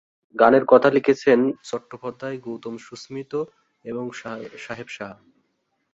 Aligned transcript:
গানের 0.35 0.65
কথা 0.65 0.89
লিখেছেন 0.89 1.39
প্রিয় 1.41 1.63
চট্টোপাধ্যায়, 1.63 2.37
গৌতম-সুস্মিত 2.37 3.33
এবং 3.85 4.03
সাহেব 4.57 4.87
সাহা। 4.89 5.17